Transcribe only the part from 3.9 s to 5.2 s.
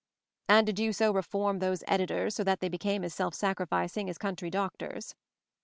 as coun try doctors?"